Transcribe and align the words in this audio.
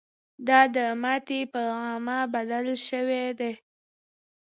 دا 0.47 0.61
د 0.75 0.77
ماتې 1.01 1.39
په 1.53 1.61
عامل 1.81 2.21
بدل 2.33 2.65
شوی 2.87 3.25
دی. 3.39 3.53